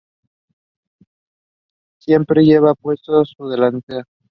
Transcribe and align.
Siempre 1.99 2.43
lleva 2.43 2.73
puesto 2.73 3.23
su 3.23 3.47
delantal. 3.49 4.03